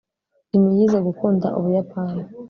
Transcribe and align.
jim 0.49 0.65
yize 0.75 0.97
gukunda 1.07 1.47
ubuyapani 1.57 2.21